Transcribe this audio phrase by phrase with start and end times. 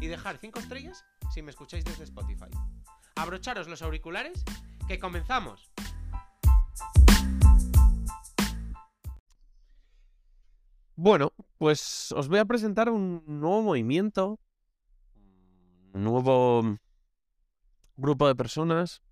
[0.00, 2.50] y dejar 5 estrellas si me escucháis desde Spotify.
[3.16, 4.44] Abrocharos los auriculares,
[4.88, 5.70] que comenzamos.
[10.96, 14.38] Bueno, pues os voy a presentar un nuevo movimiento,
[15.92, 16.78] un nuevo
[17.96, 19.02] grupo de personas,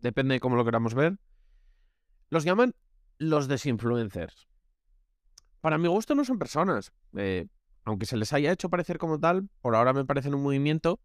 [0.00, 1.18] depende de cómo lo queramos ver.
[2.30, 2.74] Los llaman
[3.18, 4.48] los desinfluencers.
[5.60, 6.92] Para mi gusto no son personas.
[7.16, 7.46] eh,
[7.86, 11.00] aunque se les haya hecho parecer como tal, por ahora me parecen un movimiento,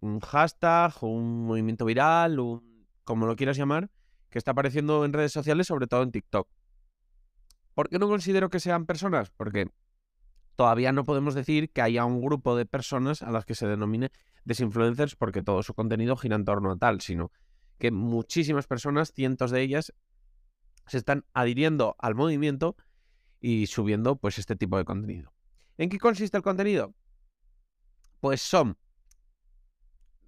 [0.00, 3.88] un hashtag, un movimiento viral, un, como lo quieras llamar,
[4.28, 6.48] que está apareciendo en redes sociales, sobre todo en TikTok.
[7.74, 9.30] ¿Por qué no considero que sean personas?
[9.30, 9.70] Porque
[10.56, 14.10] todavía no podemos decir que haya un grupo de personas a las que se denomine
[14.44, 17.30] desinfluencers porque todo su contenido gira en torno a tal, sino
[17.78, 19.92] que muchísimas personas, cientos de ellas,
[20.88, 22.76] se están adhiriendo al movimiento
[23.40, 25.32] y subiendo pues este tipo de contenido.
[25.78, 26.94] ¿En qué consiste el contenido?
[28.20, 28.76] Pues son,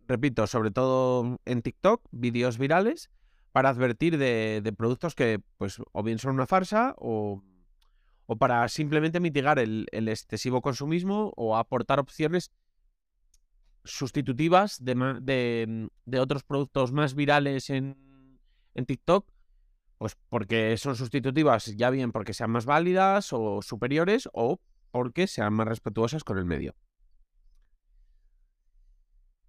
[0.09, 3.11] repito, sobre todo en TikTok, vídeos virales
[3.53, 7.42] para advertir de, productos que pues o bien son una farsa o,
[8.39, 12.50] para simplemente mitigar el, excesivo consumismo o aportar opciones
[13.84, 17.97] sustitutivas de, de, de otros productos más virales en,
[18.75, 19.27] en TikTok
[19.98, 24.61] pues porque son sustitutivas, ya bien porque sean más válidas o superiores o
[24.95, 26.77] porque sean más respetuosas con el medio.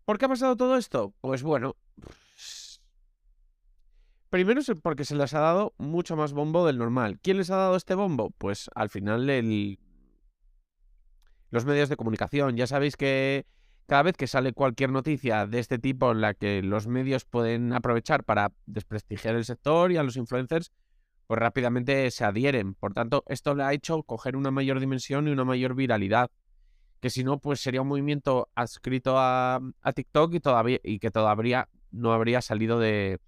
[0.04, 1.14] ¿Por qué ha pasado todo esto?
[1.22, 1.76] Pues bueno,
[4.32, 7.20] primero es porque se les ha dado mucho más bombo del normal.
[7.22, 8.32] ¿Quién les ha dado este bombo?
[8.32, 9.78] Pues al final el...
[11.52, 12.58] los medios de comunicación.
[12.58, 13.46] Ya sabéis que
[13.86, 17.72] cada vez que sale cualquier noticia de este tipo en la que los medios pueden
[17.72, 20.72] aprovechar para desprestigiar el sector y a los influencers,
[21.28, 22.76] pues rápidamente se adhieren.
[22.76, 26.30] Por tanto, esto le ha hecho coger una mayor dimensión y una mayor viralidad.
[27.00, 29.60] Que si no, pues sería un movimiento adscrito a,
[29.94, 33.20] TikTok y, todavía, y que todavía no habría salido de,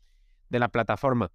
[0.50, 1.32] la plataforma.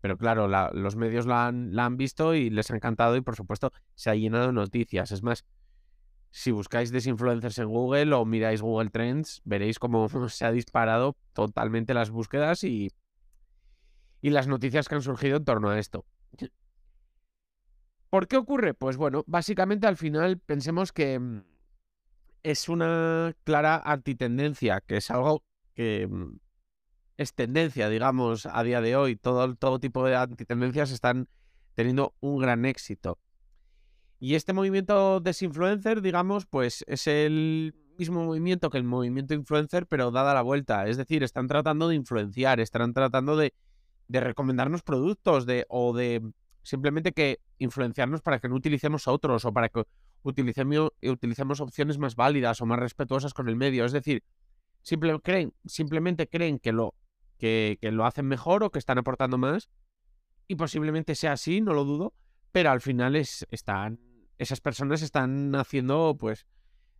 [0.00, 3.20] Pero claro, la- los medios la han, la han visto y les ha encantado y
[3.20, 5.10] por supuesto se ha llenado de noticias.
[5.12, 5.44] Es más,
[6.30, 11.94] si buscáis desinfluencers en Google o miráis Google Trends, veréis cómo se ha disparado totalmente
[11.94, 12.92] las búsquedas y,
[14.20, 16.04] y las noticias que han surgido en torno a esto.
[18.10, 18.74] ¿Por qué ocurre?
[18.74, 21.42] Pues bueno, básicamente al final pensemos que mm,
[22.42, 26.38] es una clara antitendencia, que es algo que mm,
[27.18, 29.16] es tendencia, digamos, a día de hoy.
[29.16, 31.28] Todo, todo tipo de antitendencias están
[31.74, 33.18] teniendo un gran éxito.
[34.20, 40.10] Y este movimiento desinfluencer, digamos, pues es el mismo movimiento que el movimiento influencer, pero
[40.10, 40.86] dada la vuelta.
[40.88, 43.52] Es decir, están tratando de influenciar, están tratando de,
[44.08, 46.22] de recomendarnos productos de, o de
[46.62, 49.84] simplemente que influenciarnos para que no utilicemos a otros o para que
[50.22, 53.84] utilicemos, utilicemos opciones más válidas o más respetuosas con el medio.
[53.84, 54.22] Es decir,
[54.82, 56.94] simplemente creen que lo,
[57.38, 59.68] que, que lo hacen mejor o que están aportando más.
[60.46, 62.14] Y posiblemente sea así, no lo dudo
[62.52, 64.00] pero al final es, están,
[64.38, 66.46] esas personas están haciendo, pues,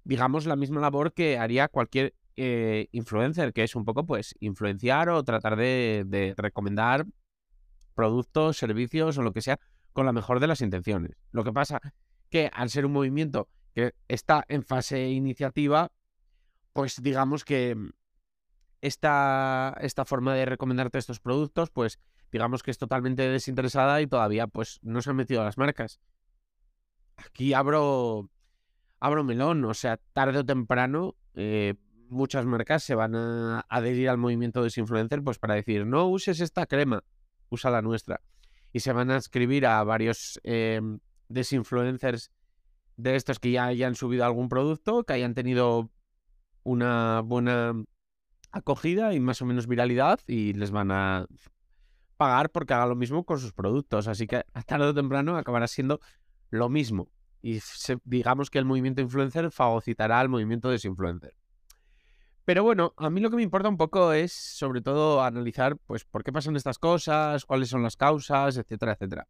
[0.04, 5.08] digamos, la misma labor que haría cualquier eh, influencer, que es un poco, pues, influenciar
[5.08, 7.04] o tratar de, recomendar
[7.94, 9.58] productos, servicios o lo que sea
[9.92, 11.16] con la mejor de las intenciones.
[11.32, 11.80] Lo que pasa
[12.30, 15.90] que al ser un movimiento que está en fase iniciativa,
[16.72, 17.90] pues digamos que mm,
[18.82, 21.98] esta, esta forma de recomendarte estos productos, pues
[22.30, 25.98] digamos que es totalmente desinteresada y todavía pues no se han metido las marcas.
[27.16, 28.30] Aquí abro,
[29.00, 31.74] abro melón, o sea, tarde o temprano eh,
[32.08, 36.40] muchas marcas se van a adherir al movimiento de influencer pues para decir, no uses
[36.40, 37.02] esta crema,
[37.50, 38.20] usa la nuestra.
[38.72, 40.80] Y se van a escribir a varios eh,
[41.28, 42.30] desinfluencers
[42.96, 45.90] de estos que ya hayan subido algún producto, que hayan tenido
[46.64, 47.74] una buena
[48.50, 51.26] acogida y más o menos viralidad y les van a
[52.16, 54.08] pagar porque haga lo mismo con sus productos.
[54.08, 56.00] Así que tarde o temprano acabará siendo
[56.50, 57.10] lo mismo.
[57.40, 61.34] Y se- digamos que el movimiento influencer fagocitará al movimiento desinfluencer.
[62.48, 66.06] Pero bueno, a mí lo que me importa un poco es sobre todo analizar pues
[66.06, 69.28] por qué pasan estas cosas, cuáles son las causas, etcétera, etcétera.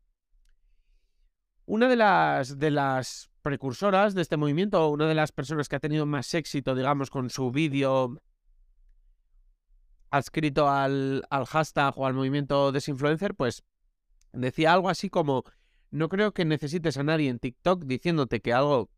[1.66, 5.80] Una de las, de las precursoras de este movimiento, una de las personas que ha
[5.80, 8.22] tenido más éxito, digamos, con su vídeo
[10.10, 13.64] adscrito al, al hashtag o al movimiento desinfluencer, pues
[14.32, 15.42] decía algo así como,
[15.90, 18.90] no creo que necesites a nadie en TikTok diciéndote que algo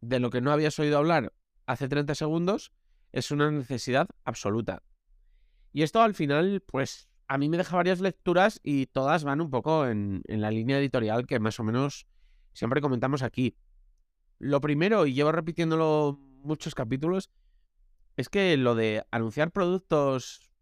[0.00, 1.32] de lo que no habías oído hablar
[1.66, 2.72] hace 30 segundos
[3.12, 4.82] es una necesidad absoluta.
[5.72, 9.50] Y esto al final, pues a mí me deja varias lecturas y todas van un
[9.50, 12.06] poco en, en la línea editorial que más o menos
[12.52, 13.56] siempre comentamos aquí.
[14.38, 17.30] Lo primero, y llevo repitiéndolo muchos capítulos,
[18.16, 20.52] es que lo de anunciar productos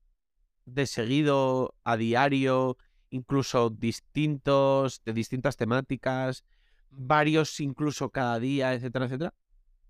[0.64, 2.76] de seguido, a diario,
[3.10, 6.44] incluso distintos, de distintas temáticas,
[6.90, 9.34] varios incluso cada día, etcétera, etcétera,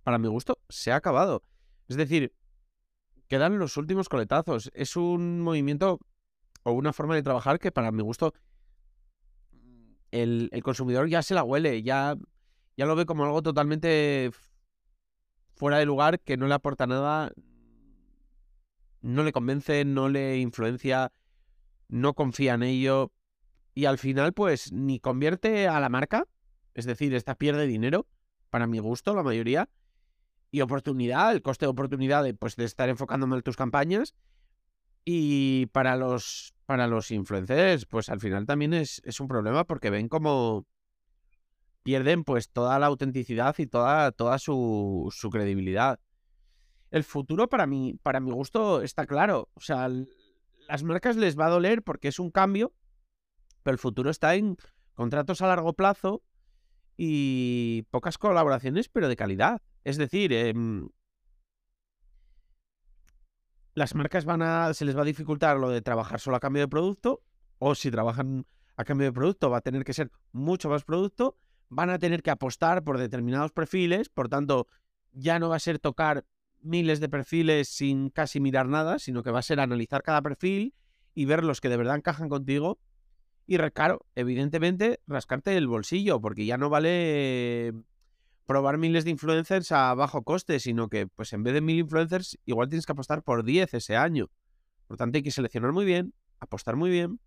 [0.04, 1.42] para mi gusto se ha acabado.
[1.88, 2.32] Es decir,
[3.26, 4.70] quedan los últimos coletazos.
[4.74, 5.98] Es un movimiento
[6.62, 8.32] o una forma de trabajar que para mi gusto
[10.12, 12.16] el, el consumidor ya se la huele, ya,
[12.76, 14.30] ya lo ve como algo totalmente
[15.56, 17.32] fuera de lugar que no le aporta nada,
[19.00, 21.12] no le convence, no le influencia,
[21.88, 23.12] no confía en ello
[23.74, 26.26] y al final pues ni convierte a la marca,
[26.74, 28.06] es decir, esta pierde dinero,
[28.50, 29.68] para mi gusto la mayoría,
[30.54, 34.14] y oportunidad, el coste de oportunidad de, pues, de estar enfocándome en tus campañas.
[35.04, 39.90] Y para los, para los influencers, pues al final también es, es un problema porque
[39.90, 40.64] ven como
[41.82, 45.98] pierden pues toda la autenticidad y toda, toda su, su credibilidad.
[46.92, 49.48] El futuro para mí, para mi gusto está claro.
[49.54, 52.72] O sea, las marcas les va a doler porque es un cambio,
[53.64, 54.56] pero el futuro está en
[54.94, 56.22] contratos a largo plazo
[56.96, 59.60] y pocas colaboraciones, pero de calidad.
[59.84, 60.88] Es decir, em,
[63.74, 66.62] las marcas van a, se les va a dificultar lo de trabajar solo a cambio
[66.62, 67.22] de producto,
[67.58, 68.46] o si trabajan
[68.76, 71.36] a cambio de producto va a tener que ser mucho más producto,
[71.68, 74.68] van a tener que apostar por determinados perfiles, por tanto,
[75.12, 76.24] ya no va a ser tocar
[76.60, 80.74] miles de perfiles sin casi mirar nada, sino que va a ser analizar cada perfil
[81.14, 82.78] y ver los que de verdad encajan contigo.
[83.46, 87.74] Y claro, evidentemente, rascarte el bolsillo, porque ya no vale
[88.46, 92.38] probar miles de influencers a bajo coste, sino que pues en vez de mil influencers,
[92.44, 94.30] igual tienes que apostar por 10 ese año.
[94.86, 97.20] Por tanto, hay que seleccionar muy bien, apostar muy bien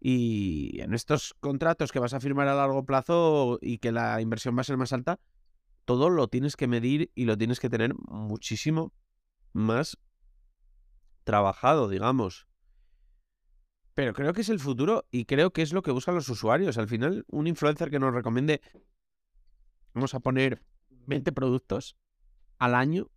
[0.00, 4.56] y en estos contratos que vas a firmar a largo plazo y que la inversión
[4.56, 5.20] va a ser más alta,
[5.84, 8.94] todo lo tienes que medir y lo tienes que tener muchísimo
[9.52, 9.98] más
[11.24, 12.46] trabajado, digamos.
[13.94, 16.78] Pero creo que es el futuro y creo que es lo que buscan los usuarios.
[16.78, 18.62] Al final, un influencer que nos recomiende,
[19.94, 20.62] vamos a poner
[21.06, 21.96] 20 productos
[22.58, 23.10] al año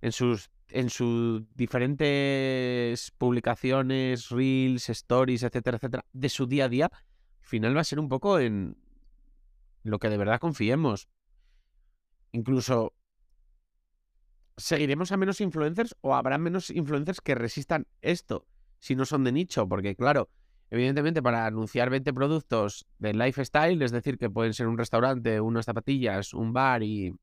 [0.00, 6.86] en sus en sus diferentes publicaciones, reels, stories, etcétera, etcétera, de su día a día,
[6.86, 8.76] al final va a ser un poco en
[9.82, 11.08] lo que de verdad confiemos.
[12.32, 12.94] Incluso
[14.56, 18.46] seguiremos a menos influencers o habrá menos influencers que resistan esto
[18.78, 20.28] si no son de nicho, porque claro,
[20.72, 25.66] evidentemente para anunciar 20 productos de lifestyle, es decir, que pueden ser un restaurante, unas
[25.66, 27.14] zapatillas, un bar y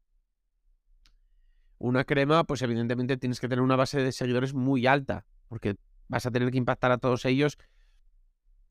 [1.80, 6.28] una crema, pues evidentemente tienes que tener una base de seguidores muy alta, porque vas
[6.28, 7.58] a tener que impactar a todos ellos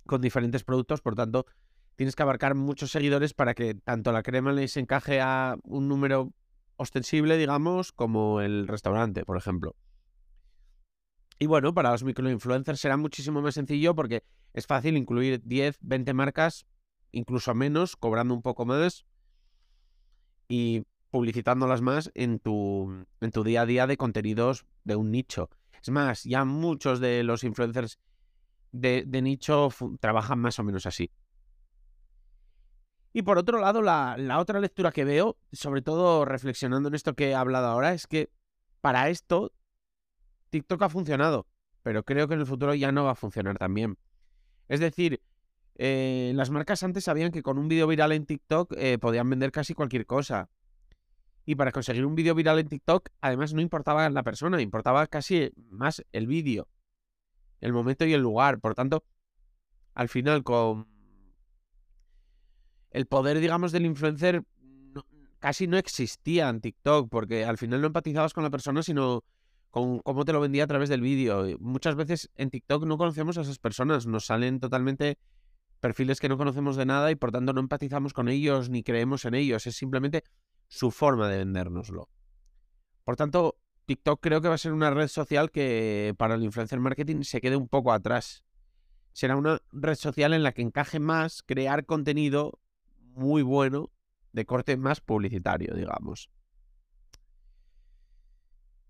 [0.06, 1.46] con diferentes productos, por tanto,
[1.96, 6.32] tienes que abarcar muchos seguidores para que tanto la crema les encaje a un número
[6.76, 9.74] ostensible, digamos, como el restaurante, por ejemplo.
[11.40, 16.14] Y bueno, para los microinfluencers será muchísimo más sencillo porque es fácil incluir 10, 20
[16.14, 16.66] marcas,
[17.12, 19.06] incluso menos, cobrando un poco más.
[20.48, 25.50] Y publicitándolas más en tu, en tu día a día de contenidos de un nicho.
[25.82, 27.98] Es más, ya muchos de los influencers
[28.72, 31.10] de, nicho trabajan más o menos así.
[33.12, 37.14] Y por otro lado, la, la, otra lectura que veo, sobre todo reflexionando en esto
[37.14, 38.30] que he hablado ahora, es que
[38.80, 39.52] para esto
[40.50, 41.46] TikTok ha funcionado,
[41.82, 43.98] pero creo que en el futuro ya no va a funcionar tan bien.
[44.68, 45.20] Es decir,
[45.76, 49.52] eh, las marcas antes sabían que con un vídeo viral en TikTok eh, podían vender
[49.52, 50.50] casi cualquier cosa.
[51.46, 55.50] Y para conseguir un vídeo viral en TikTok, además no importaba la persona, importaba casi
[55.70, 56.68] más el vídeo,
[57.60, 58.60] el momento y el lugar.
[58.60, 59.04] Por tanto,
[59.94, 60.86] al final, con
[62.90, 64.42] el poder, digamos, del influencer
[65.38, 69.24] casi no existía en TikTok, porque al final no empatizabas con la persona, sino
[69.70, 71.44] con cómo te lo vendía a través del vídeo.
[71.60, 75.18] Muchas veces en TikTok no conocemos a esas personas, nos salen totalmente
[75.80, 79.24] perfiles que no conocemos de nada y por tanto no empatizamos con ellos ni creemos
[79.24, 79.66] en ellos.
[79.66, 80.24] Es simplemente
[80.68, 82.08] su forma de vendérnoslo.
[83.04, 86.80] Por tanto, TikTok creo que va a ser una red social que para el influencer
[86.80, 88.44] marketing se quede un poco atrás.
[89.12, 92.60] Será una red social en la que encaje más crear contenido
[93.00, 93.90] muy bueno
[94.32, 96.30] de corte más publicitario, digamos.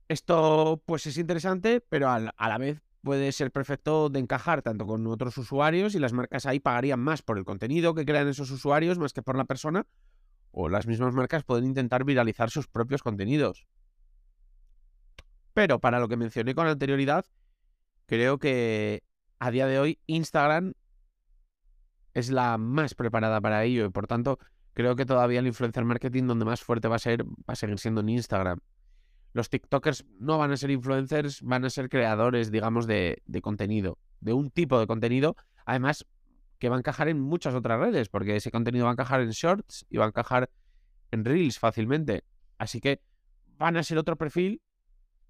[0.09, 5.07] Esto pues es interesante, pero a la vez puede ser perfecto de encajar tanto con
[5.07, 8.99] otros usuarios y las marcas ahí pagarían más por el contenido que crean esos usuarios
[8.99, 9.87] más que por la persona,
[10.51, 13.67] o las mismas marcas pueden intentar viralizar sus propios contenidos.
[15.55, 17.25] Pero para lo que mencioné con anterioridad,
[18.07, 19.03] creo que
[19.39, 20.73] a día de hoy Instagram
[22.15, 24.39] es la más preparada para ello y por tanto
[24.73, 27.79] creo que todavía el influencer marketing donde más fuerte va a ser va a seguir
[27.79, 28.59] siendo en Instagram.
[29.33, 34.33] Los TikTokers no van a ser influencers, van a ser creadores, digamos, de, contenido, de
[34.33, 36.07] un tipo de contenido, además
[36.59, 39.31] que va a encajar en muchas otras redes, porque ese contenido va a encajar en
[39.31, 40.51] shorts y va a encajar
[41.11, 42.25] en reels fácilmente.
[42.59, 43.01] Así que
[43.59, 44.61] van a ser otro perfil,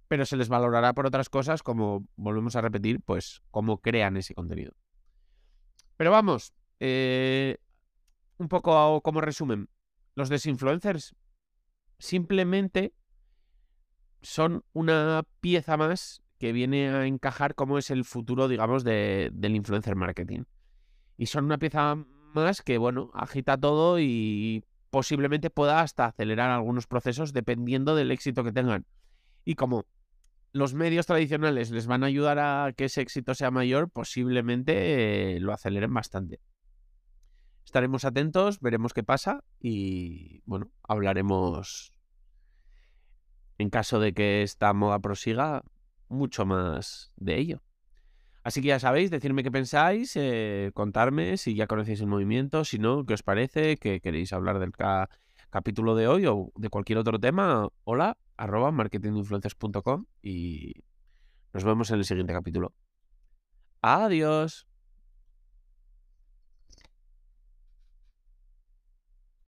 [0.07, 4.35] pero se les valorará por otras cosas, como volvemos a repetir, pues cómo crean ese
[4.35, 4.73] contenido.
[5.99, 7.59] Pero vamos, eh,
[8.39, 9.69] un poco como resumen,
[10.15, 11.15] los desinfluencers
[11.99, 12.95] simplemente
[14.23, 19.57] son una pieza más que viene a encajar como es el futuro, digamos, de, del
[19.57, 20.45] influencer marketing.
[21.17, 21.97] Y son una pieza
[22.35, 28.45] más que, bueno, agita todo y posiblemente pueda hasta acelerar algunos procesos dependiendo del éxito
[28.45, 28.87] que tengan.
[29.45, 29.87] Y como
[30.53, 35.41] los medios tradicionales les van a ayudar a que ese éxito sea mayor, posiblemente eh,
[35.41, 36.41] lo aceleren bastante.
[37.65, 41.93] Estaremos atentos, veremos qué pasa y bueno, hablaremos
[43.59, 45.63] en caso de que esta moda prosiga
[46.09, 47.63] mucho más de ello.
[48.43, 52.79] Así que ya sabéis, decirme qué pensáis, eh, contarme si ya conocéis el movimiento, si
[52.79, 54.73] no, qué os parece, que queréis hablar del
[55.51, 57.69] capítulo de hoy o de cualquier otro tema.
[57.85, 60.73] Hola, arroba marketinginfluencers.com y
[61.53, 62.73] nos vemos en el siguiente capítulo.
[63.83, 64.68] Adiós.